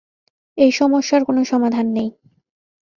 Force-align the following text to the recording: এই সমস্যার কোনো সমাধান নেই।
এই 0.57 0.71
সমস্যার 0.71 1.21
কোনো 1.25 1.41
সমাধান 1.45 1.85
নেই। 1.93 2.09